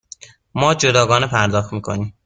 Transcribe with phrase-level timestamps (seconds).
[0.55, 2.13] ما جداگانه پرداخت می کنیم.